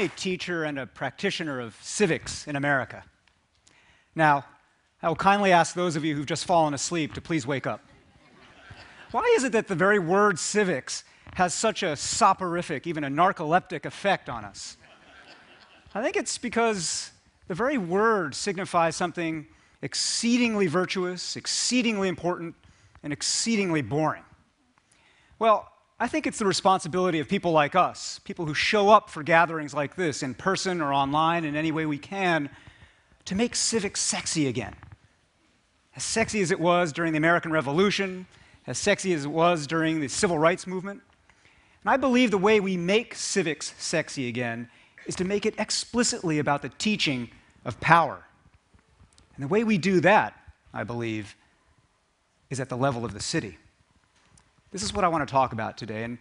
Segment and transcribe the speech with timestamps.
[0.00, 3.04] a teacher and a practitioner of civics in America.
[4.14, 4.46] Now,
[5.02, 7.82] I will kindly ask those of you who've just fallen asleep to please wake up.
[9.10, 13.84] Why is it that the very word civics has such a soporific, even a narcoleptic
[13.84, 14.78] effect on us?
[15.94, 17.10] I think it's because
[17.48, 19.46] the very word signifies something
[19.82, 22.54] exceedingly virtuous, exceedingly important,
[23.02, 24.22] and exceedingly boring.
[25.38, 25.70] Well,
[26.02, 29.74] I think it's the responsibility of people like us, people who show up for gatherings
[29.74, 32.48] like this in person or online in any way we can,
[33.26, 34.74] to make civics sexy again.
[35.94, 38.26] As sexy as it was during the American Revolution,
[38.66, 41.02] as sexy as it was during the Civil Rights Movement.
[41.82, 44.70] And I believe the way we make civics sexy again
[45.04, 47.28] is to make it explicitly about the teaching
[47.62, 48.24] of power.
[49.34, 50.32] And the way we do that,
[50.72, 51.36] I believe,
[52.48, 53.58] is at the level of the city.
[54.70, 56.04] This is what I want to talk about today.
[56.04, 56.18] And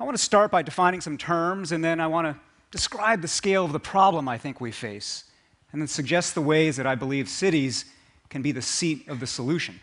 [0.00, 3.28] I want to start by defining some terms, and then I want to describe the
[3.28, 5.24] scale of the problem I think we face,
[5.72, 7.86] and then suggest the ways that I believe cities
[8.28, 9.80] can be the seat of the solution.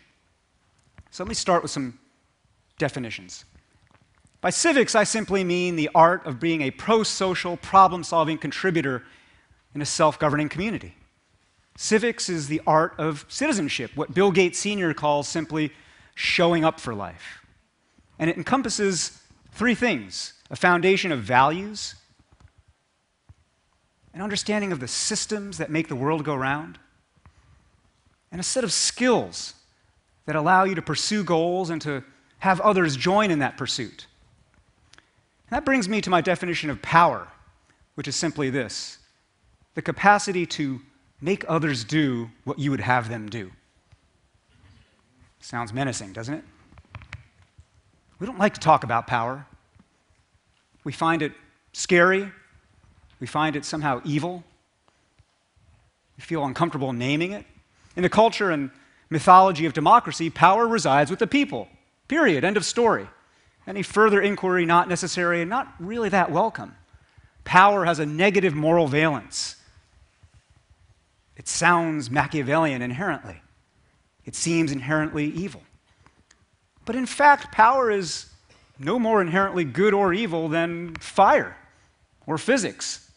[1.10, 1.98] So let me start with some
[2.78, 3.44] definitions.
[4.40, 9.02] By civics, I simply mean the art of being a pro social, problem solving contributor
[9.74, 10.94] in a self governing community.
[11.76, 14.92] Civics is the art of citizenship, what Bill Gates Sr.
[14.92, 15.72] calls simply
[16.14, 17.43] showing up for life.
[18.18, 19.20] And it encompasses
[19.52, 21.94] three things a foundation of values,
[24.12, 26.78] an understanding of the systems that make the world go round,
[28.30, 29.54] and a set of skills
[30.26, 32.04] that allow you to pursue goals and to
[32.38, 34.06] have others join in that pursuit.
[35.48, 37.28] And that brings me to my definition of power,
[37.94, 38.98] which is simply this
[39.74, 40.80] the capacity to
[41.20, 43.50] make others do what you would have them do.
[45.40, 46.44] Sounds menacing, doesn't it?
[48.24, 49.44] We don't like to talk about power.
[50.82, 51.32] We find it
[51.74, 52.32] scary.
[53.20, 54.42] We find it somehow evil.
[56.16, 57.44] We feel uncomfortable naming it.
[57.96, 58.70] In the culture and
[59.10, 61.68] mythology of democracy, power resides with the people.
[62.08, 62.44] Period.
[62.44, 63.10] End of story.
[63.66, 66.74] Any further inquiry not necessary and not really that welcome.
[67.44, 69.56] Power has a negative moral valence.
[71.36, 73.42] It sounds Machiavellian inherently.
[74.24, 75.60] It seems inherently evil.
[76.84, 78.26] But in fact, power is
[78.78, 81.56] no more inherently good or evil than fire
[82.26, 83.10] or physics.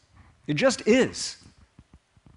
[0.46, 1.38] It just is.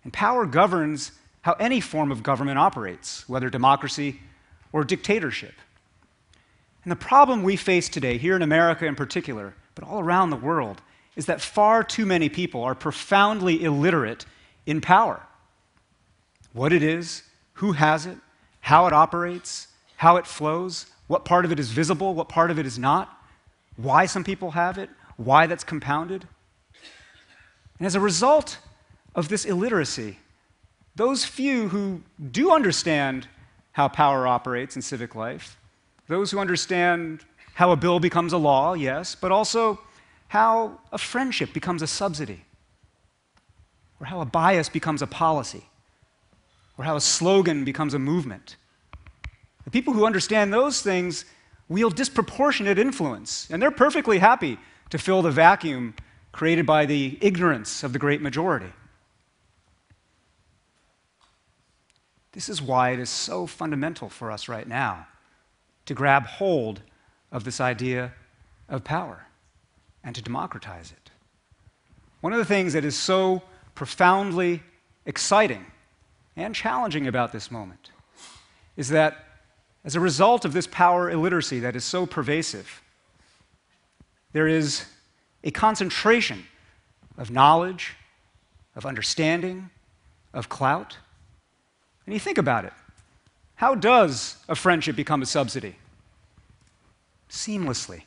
[0.02, 4.20] And power governs how any form of government operates, whether democracy
[4.72, 5.54] or dictatorship.
[6.84, 10.36] And the problem we face today, here in America in particular, but all around the
[10.36, 10.80] world,
[11.16, 14.24] is that far too many people are profoundly illiterate
[14.66, 15.20] in power.
[16.52, 17.22] What it is,
[17.54, 18.18] who has it,
[18.60, 22.58] how it operates, how it flows, what part of it is visible, what part of
[22.60, 23.20] it is not,
[23.74, 26.24] why some people have it, why that's compounded.
[27.78, 28.58] And as a result
[29.16, 30.20] of this illiteracy,
[30.94, 33.26] those few who do understand
[33.72, 35.56] how power operates in civic life,
[36.06, 39.80] those who understand how a bill becomes a law, yes, but also
[40.28, 42.44] how a friendship becomes a subsidy,
[43.98, 45.64] or how a bias becomes a policy,
[46.78, 48.54] or how a slogan becomes a movement,
[49.70, 51.24] the people who understand those things
[51.68, 54.58] wield disproportionate influence, and they're perfectly happy
[54.90, 55.94] to fill the vacuum
[56.32, 58.72] created by the ignorance of the great majority.
[62.32, 65.06] This is why it is so fundamental for us right now
[65.86, 66.82] to grab hold
[67.30, 68.12] of this idea
[68.68, 69.26] of power
[70.02, 71.12] and to democratize it.
[72.22, 73.42] One of the things that is so
[73.76, 74.64] profoundly
[75.06, 75.64] exciting
[76.34, 77.92] and challenging about this moment
[78.76, 79.29] is that
[79.84, 82.82] as a result of this power illiteracy that is so pervasive,
[84.32, 84.84] there is
[85.42, 86.44] a concentration
[87.16, 87.94] of knowledge,
[88.76, 89.70] of understanding,
[90.32, 90.96] of clout.
[92.06, 92.72] And you think about it
[93.60, 95.76] how does a friendship become a subsidy?
[97.28, 98.04] Seamlessly.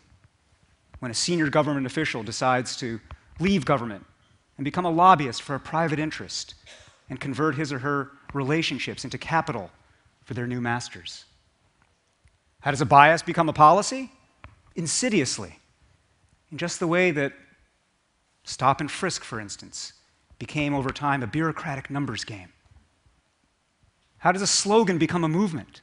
[0.98, 3.00] When a senior government official decides to
[3.40, 4.04] leave government
[4.58, 6.56] and become a lobbyist for a private interest
[7.08, 9.70] and convert his or her relationships into capital
[10.24, 11.26] for their new masters.
[12.64, 14.10] How does a bias become a policy?
[14.74, 15.60] Insidiously.
[16.50, 17.34] In just the way that
[18.46, 19.92] stop and frisk, for instance,
[20.40, 22.54] became over time a bureaucratic numbers game.
[24.20, 25.82] How does a slogan become a movement?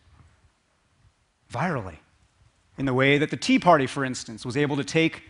[1.53, 1.99] Virally.
[2.79, 5.25] In the way that the Tea Party, for instance, was able to take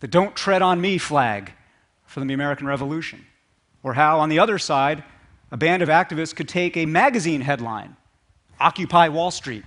[0.00, 1.52] the Don't Tread on Me flag
[2.04, 3.24] from the American Revolution.
[3.84, 5.04] Or how, on the other side,
[5.52, 7.96] a band of activists could take a magazine headline,
[8.58, 9.62] Occupy Wall Street,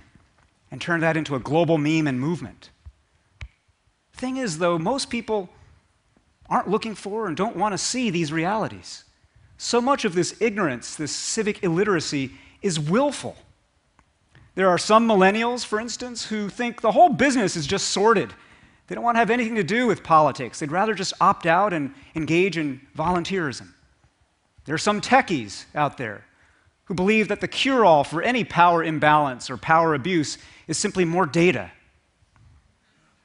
[0.72, 2.70] and turn that into a global meme and movement.
[4.14, 5.50] Thing is, though, most people
[6.48, 9.04] aren't looking for and don't want to see these realities.
[9.58, 12.32] So much of this ignorance, this civic illiteracy,
[12.62, 13.36] is willful.
[14.54, 18.32] There are some millennials, for instance, who think the whole business is just sordid.
[18.86, 20.58] They don't want to have anything to do with politics.
[20.58, 23.72] They'd rather just opt out and engage in volunteerism.
[24.64, 26.24] There are some techies out there
[26.92, 30.36] who believe that the cure all for any power imbalance or power abuse
[30.68, 31.70] is simply more data,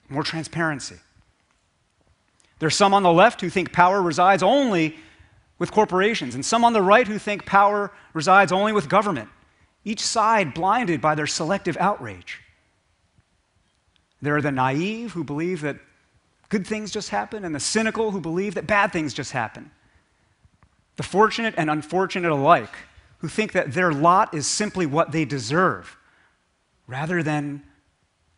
[0.08, 0.96] more transparency.
[2.60, 4.96] There are some on the left who think power resides only
[5.60, 9.28] with corporations, and some on the right who think power resides only with government,
[9.84, 12.40] each side blinded by their selective outrage.
[14.22, 15.75] There are the naive who believe that
[16.48, 19.72] good things just happen, and the cynical who believe that bad things just happen.
[20.96, 22.74] The fortunate and unfortunate alike
[23.19, 25.98] who think that their lot is simply what they deserve,
[26.86, 27.64] rather than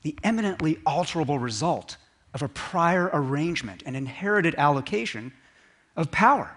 [0.02, 1.98] the eminently alterable result
[2.34, 5.34] of a prior arrangement and inherited allocation
[5.96, 6.56] of power.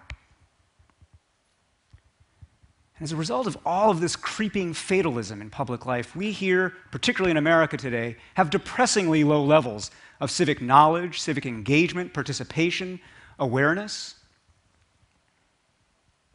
[2.96, 6.72] And as a result of all of this creeping fatalism in public life, we here,
[6.92, 9.90] particularly in America today, have depressingly low levels
[10.20, 13.00] of civic knowledge, civic engagement, participation,
[13.40, 14.14] awareness.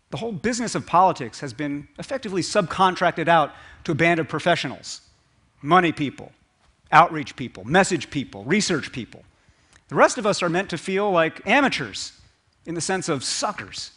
[0.09, 5.01] The whole business of politics has been effectively subcontracted out to a band of professionals
[5.61, 6.31] money people,
[6.91, 9.23] outreach people, message people, research people.
[9.89, 12.13] The rest of us are meant to feel like amateurs
[12.65, 13.91] in the sense of suckers.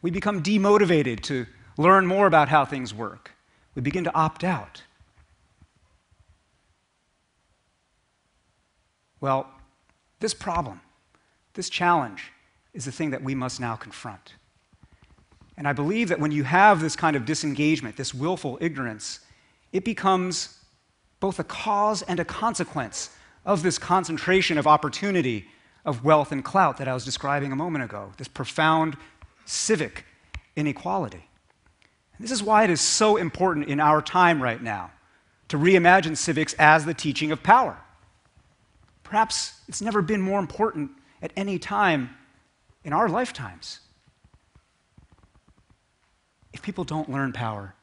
[0.00, 1.46] We become demotivated to
[1.78, 3.32] learn more about how things work.
[3.74, 4.82] We begin to opt out.
[9.20, 9.48] Well,
[10.18, 10.80] this problem,
[11.54, 12.32] this challenge,
[12.74, 14.34] is the thing that we must now confront.
[15.56, 19.20] And I believe that when you have this kind of disengagement, this willful ignorance,
[19.72, 20.58] it becomes
[21.20, 23.10] both a cause and a consequence
[23.44, 25.46] of this concentration of opportunity,
[25.84, 28.96] of wealth and clout that I was describing a moment ago, this profound
[29.44, 30.04] civic
[30.56, 31.24] inequality.
[32.16, 34.90] And this is why it is so important in our time right now
[35.48, 37.76] to reimagine civics as the teaching of power.
[39.02, 40.90] Perhaps it's never been more important
[41.20, 42.10] at any time
[42.84, 43.80] in our lifetimes.
[46.52, 47.74] If people don't learn power,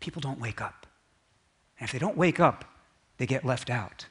[0.00, 0.86] people don't wake up.
[1.78, 2.64] And if they don't wake up,
[3.18, 4.06] they get left out.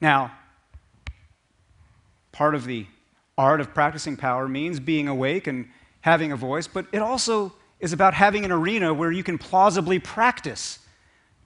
[0.00, 0.32] Now,
[2.32, 2.86] part of the
[3.36, 5.68] art of practicing power means being awake and
[6.02, 9.98] having a voice, but it also is about having an arena where you can plausibly
[9.98, 10.78] practice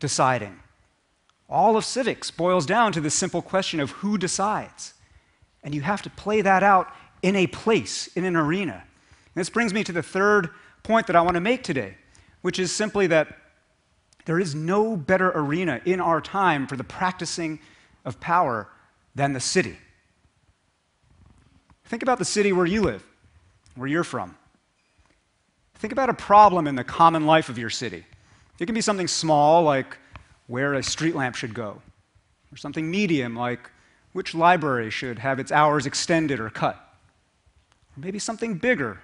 [0.01, 0.59] deciding.
[1.49, 4.95] All of civics boils down to the simple question of who decides.
[5.63, 6.93] And you have to play that out
[7.23, 8.85] in a place, in an arena.
[9.35, 10.51] This brings me to the third
[10.83, 11.97] point that I want to make today,
[12.43, 13.37] which is simply that
[14.27, 17.61] there is no better arena in our time for the practicing
[18.05, 18.69] of power
[19.15, 19.77] than the city.
[21.85, 23.05] Think about the city where you live,
[23.75, 24.37] where you're from.
[25.75, 28.05] Think about a problem in the common life of your city.
[28.59, 29.99] It can be something small, like
[30.47, 31.83] where a street lamp should go,
[32.53, 33.71] or something medium, like
[34.13, 36.77] which library should have its hours extended or cut.
[37.97, 39.01] Or maybe something bigger,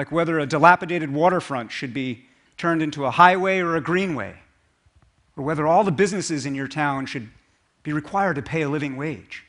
[0.00, 2.24] like whether a dilapidated waterfront should be
[2.56, 4.34] turned into a highway or a greenway,
[5.36, 7.28] or whether all the businesses in your town should
[7.82, 9.44] be required to pay a living wage.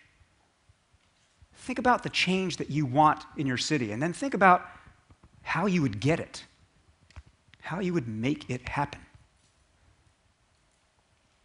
[1.56, 4.66] Think about the change that you want in your city, and then think about
[5.42, 6.44] how you would get it,
[7.62, 9.00] how you would make it happen.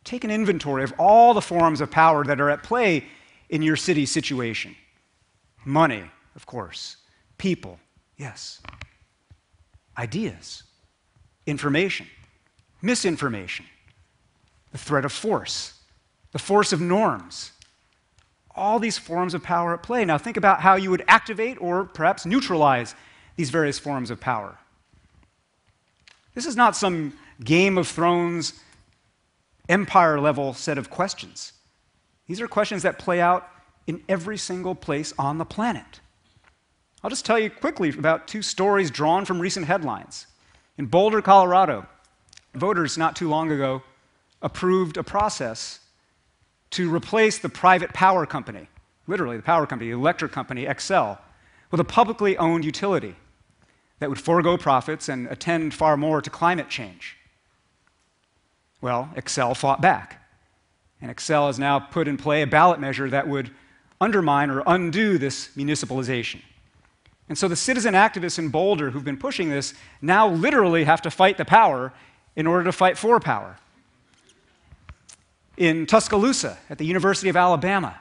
[0.03, 3.05] Take an inventory of all the forms of power that are at play
[3.51, 4.75] in your city situation
[5.65, 6.97] money, of course,
[7.39, 7.79] people,
[8.17, 8.61] yes,
[9.99, 10.63] ideas,
[11.47, 12.07] information,
[12.83, 13.67] misinformation,
[14.73, 15.75] the threat of force,
[16.33, 17.53] the force of norms.
[18.55, 20.05] All these forms of power at play.
[20.07, 22.95] Now, think about how you would activate or perhaps neutralize
[23.37, 24.57] these various forms of power.
[26.35, 27.13] This is not some
[27.43, 28.55] Game of Thrones
[29.69, 31.53] empire level set of questions.
[32.27, 33.49] These are questions that play out
[33.87, 36.01] in every single place on the planet.
[37.07, 40.27] I'll just tell you quickly about two stories drawn from recent headlines.
[40.77, 41.87] In Boulder, Colorado,
[42.53, 43.85] voters not too long ago
[44.43, 45.79] approved a process
[46.71, 48.67] to replace the private power company,
[49.07, 51.17] literally the power company, the electric company, Xcel,
[51.71, 53.15] with a publicly owned utility
[54.01, 57.17] that would forego profits and attend far more to climate change.
[58.81, 60.29] Well, Xcel fought back.
[61.01, 63.53] And Xcel has now put in play a ballot measure that would
[64.01, 66.43] undermine or undo this municipalization.
[67.29, 71.11] And so the citizen activists in Boulder who've been pushing this now literally have to
[71.11, 71.93] fight the power
[72.37, 73.59] in order to fight for power
[75.57, 77.99] in Tuscaloosa at the University of Alabama.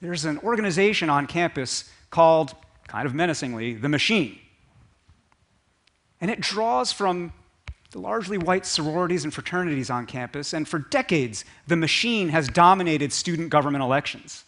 [0.00, 2.54] there's an organization on campus called,
[2.86, 4.38] kind of menacingly, The Machine.
[6.20, 7.32] And it draws from
[7.92, 13.12] the largely white sororities and fraternities on campus, and for decades, The Machine has dominated
[13.12, 14.44] student government elections.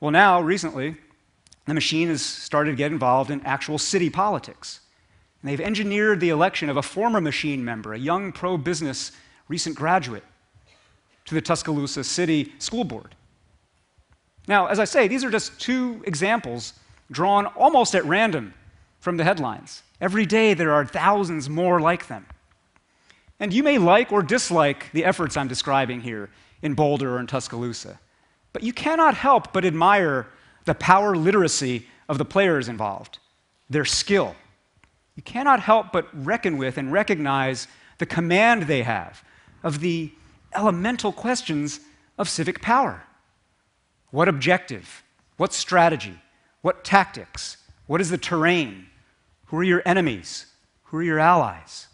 [0.00, 0.96] Well, now, recently,
[1.66, 4.80] The Machine has started to get involved in actual city politics.
[5.42, 9.12] And they've engineered the election of a former Machine member, a young pro business
[9.48, 10.24] recent graduate,
[11.26, 13.14] to the Tuscaloosa City School Board.
[14.48, 16.74] Now, as I say, these are just two examples
[17.10, 18.54] drawn almost at random
[19.00, 19.82] from the headlines.
[20.00, 22.26] Every day there are thousands more like them.
[23.38, 26.30] And you may like or dislike the efforts I'm describing here
[26.62, 27.98] in Boulder or in Tuscaloosa,
[28.52, 30.26] but you cannot help but admire
[30.66, 33.18] the power literacy of the players involved,
[33.70, 34.36] their skill.
[35.14, 37.66] You cannot help but reckon with and recognize
[37.98, 39.24] the command they have
[39.62, 40.12] of the
[40.54, 41.80] elemental questions
[42.18, 43.04] of civic power.
[44.10, 45.02] What objective?
[45.36, 46.20] What strategy?
[46.62, 47.56] What tactics?
[47.86, 48.86] What is the terrain?
[49.46, 50.46] Who are your enemies?
[50.84, 51.86] Who are your allies?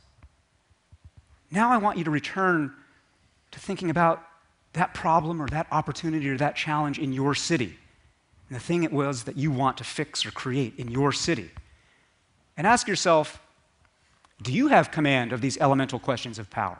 [1.51, 2.73] Now I want you to return
[3.51, 4.23] to thinking about
[4.73, 7.79] that problem or that opportunity or that challenge in your city
[8.49, 11.51] and the thing it was that you want to fix or create in your city.
[12.57, 13.41] And ask yourself
[14.43, 16.79] do you have command of these elemental questions of power?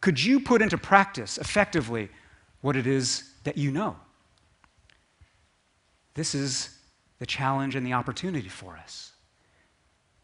[0.00, 2.10] Could you put into practice effectively
[2.60, 3.96] what it is that you know?
[6.14, 6.76] This is
[7.18, 9.12] the challenge and the opportunity for us.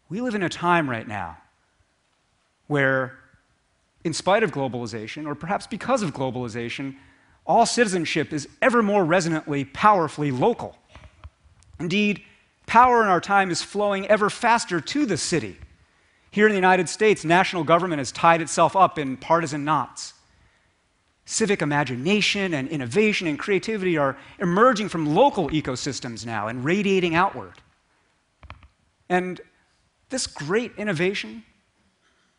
[0.09, 1.37] We live in a time right now
[2.67, 3.17] where,
[4.03, 6.95] in spite of globalization, or perhaps because of globalization,
[7.45, 10.77] all citizenship is ever more resonantly, powerfully local.
[11.79, 12.23] Indeed,
[12.65, 15.57] power in our time is flowing ever faster to the city.
[16.31, 20.13] Here in the United States, national government has tied itself up in partisan knots.
[21.25, 27.53] Civic imagination and innovation and creativity are emerging from local ecosystems now and radiating outward.
[29.09, 29.39] And
[30.09, 31.43] this great innovation,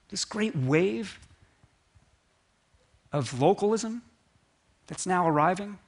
[0.08, 1.18] this great wave
[3.12, 4.02] of localism
[4.86, 5.78] that's now arriving,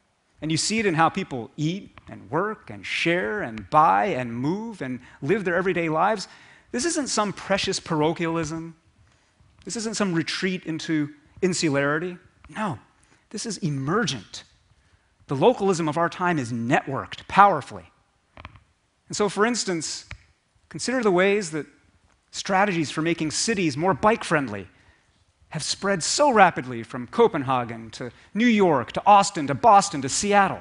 [0.40, 4.34] and you see it in how people eat and work and share and buy and
[4.34, 6.28] move and live their everyday lives.
[6.72, 8.76] This isn't some precious parochialism.
[9.64, 11.10] This isn't some retreat into
[11.42, 12.18] insularity.
[12.48, 12.78] No,
[13.30, 14.44] this is emergent.
[15.26, 17.90] The localism of our time is networked powerfully.
[19.08, 20.06] And so, for instance,
[20.68, 21.66] consider the ways that
[22.30, 24.68] strategies for making cities more bike friendly
[25.50, 30.60] have spread so rapidly from Copenhagen to New York to Austin to Boston to Seattle.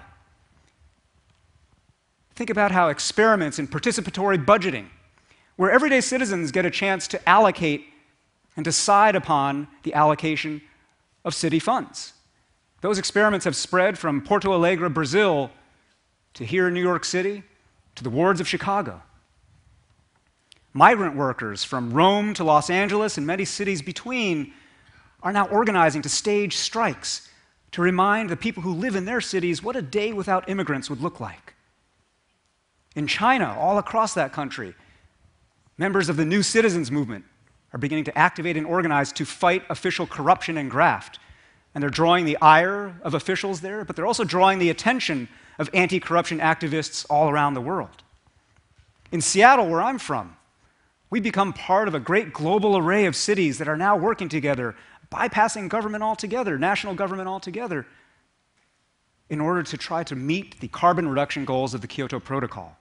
[2.35, 4.87] Think about how experiments in participatory budgeting
[5.55, 7.85] where everyday citizens get a chance to allocate
[8.55, 10.61] and decide upon the allocation
[11.23, 12.13] of city funds.
[12.81, 15.49] Those experiments have spread from Porto Alegre, Brazil,
[16.33, 17.43] to here in New York City,
[17.95, 19.01] to the wards of Chicago.
[20.73, 24.53] Migrant workers from Rome to Los Angeles and many cities between
[25.25, 27.29] are now organizing to stage strikes
[27.71, 31.01] to remind the people who live in their cities what a day without immigrants would
[31.01, 31.55] look like.
[32.95, 34.75] In China, all across that country,
[35.77, 37.25] Members of the New Citizens Movement
[37.73, 41.19] are beginning to activate and organize to fight official corruption and graft.
[41.73, 45.27] And they're drawing the ire of officials there, but they're also drawing the attention
[45.59, 48.03] of anti corruption activists all around the world.
[49.11, 50.37] In Seattle, where I'm from,
[51.09, 54.75] we've become part of a great global array of cities that are now working together,
[55.11, 57.85] bypassing government altogether, national government altogether,
[59.29, 62.77] in order to try to meet the carbon reduction goals of the Kyoto Protocol.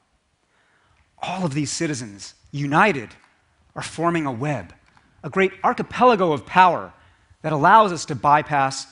[1.23, 3.11] All of these citizens united,
[3.75, 4.73] are forming a web,
[5.23, 6.93] a great archipelago of power
[7.43, 8.87] that allows us to bypass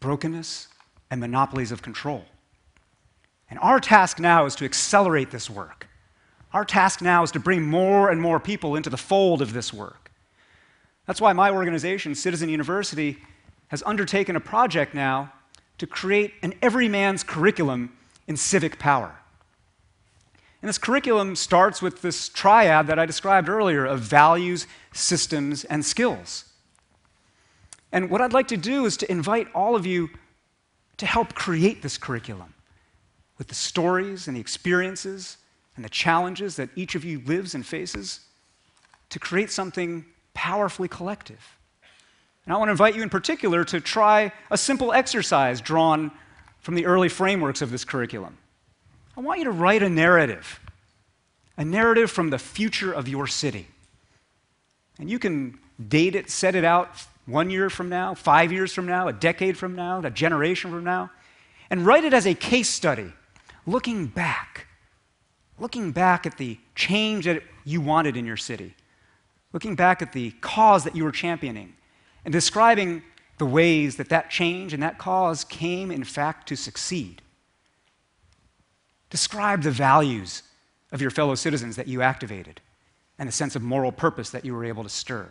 [0.00, 0.68] brokenness
[1.10, 2.24] and monopolies of control.
[3.50, 5.88] And our task now is to accelerate this work.
[6.52, 9.72] Our task now is to bring more and more people into the fold of this
[9.72, 10.05] work.
[11.06, 13.18] That's why my organization, Citizen University,
[13.68, 15.32] has undertaken a project now
[15.78, 17.96] to create an everyman's curriculum
[18.26, 19.16] in civic power.
[20.62, 25.84] And this curriculum starts with this triad that I described earlier of values, systems, and
[25.84, 26.44] skills.
[27.92, 30.10] And what I'd like to do is to invite all of you
[30.96, 32.54] to help create this curriculum
[33.38, 35.36] with the stories and the experiences
[35.76, 38.20] and the challenges that each of you lives and faces
[39.10, 40.04] to create something
[40.36, 41.58] powerfully collective.
[42.44, 46.12] And I want to invite you in particular to try a simple exercise drawn
[46.60, 48.36] from the early frameworks of this curriculum.
[49.16, 50.60] I want you to write a narrative,
[51.56, 53.66] a narrative from the future of your city.
[54.98, 56.90] And you can date it, set it out
[57.24, 60.84] one year from now, five years from now, a decade from now, a generation from
[60.84, 61.10] now.
[61.68, 63.12] and write it as a case study,
[63.66, 64.68] looking back,
[65.58, 68.76] looking back at the change that you wanted in your city,
[69.56, 71.72] looking back at the cause that you were championing,
[72.26, 73.02] and describing
[73.38, 77.22] the ways that that change and that cause came, in fact, to succeed.
[79.08, 80.42] Describe the values
[80.92, 82.60] of your fellow citizens that you activated
[83.18, 85.26] and the sense of moral purpose that you were able to stir.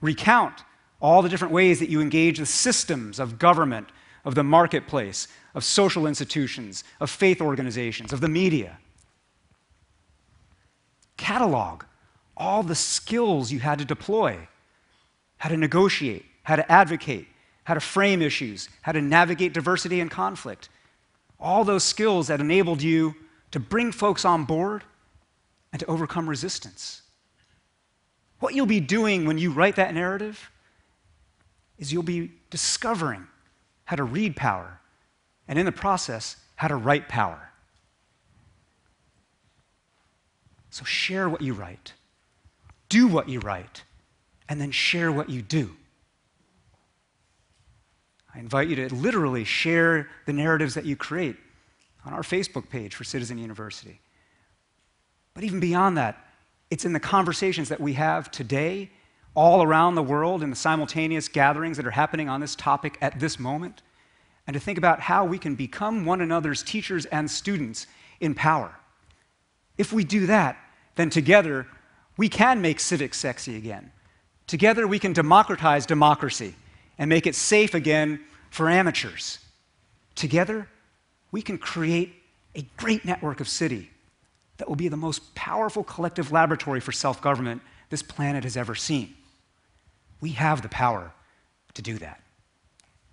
[0.00, 0.64] Recount
[1.00, 3.88] all the different ways that you engage the systems of government,
[4.24, 8.78] of the marketplace, of social institutions, of faith organizations, of the media.
[11.16, 11.84] Catalog
[12.38, 14.48] all the skills you had to deploy
[15.36, 17.26] how to negotiate, how to advocate,
[17.64, 20.68] how to frame issues, how to navigate diversity and conflict.
[21.38, 23.14] All those skills that enabled you
[23.50, 24.84] to bring folks on board
[25.72, 27.02] and to overcome resistance.
[28.40, 30.50] What you'll be doing when you write that narrative
[31.78, 33.26] is you'll be discovering
[33.84, 34.80] how to read power,
[35.46, 37.50] and in the process, how to write power.
[40.70, 41.94] So share what you write,
[42.88, 43.82] do what you write,
[44.48, 45.76] and then share what you do.
[48.34, 51.36] I invite you to literally share the narratives that you create
[52.04, 54.00] on our Facebook page for Citizen University.
[55.34, 56.24] But even beyond that,
[56.70, 58.90] it's in the conversations that we have today,
[59.34, 63.18] all around the world, in the simultaneous gatherings that are happening on this topic at
[63.20, 63.82] this moment,
[64.46, 67.86] and to think about how we can become one another's teachers and students
[68.20, 68.74] in power.
[69.76, 70.56] If we do that,
[70.96, 71.66] then together
[72.18, 73.90] we can make civics sexy again.
[74.46, 76.54] Together we can democratize democracy
[76.98, 78.20] and make it safe again
[78.50, 79.38] for amateurs.
[80.14, 80.68] Together
[81.30, 82.14] we can create
[82.54, 83.90] a great network of city
[84.58, 88.74] that will be the most powerful collective laboratory for self government this planet has ever
[88.74, 89.14] seen.
[90.20, 91.12] We have the power
[91.74, 92.20] to do that.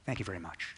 [0.06, 0.76] Thank you very much.